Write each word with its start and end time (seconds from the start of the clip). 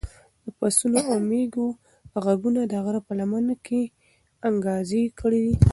د 0.43 0.47
پسونو 0.57 0.99
او 1.11 1.15
مېږو 1.29 1.67
غږونه 2.23 2.61
د 2.67 2.73
غره 2.83 3.01
په 3.07 3.13
لمنه 3.19 3.55
کې 3.65 3.81
انګازې 4.47 5.03
کړې. 5.19 5.47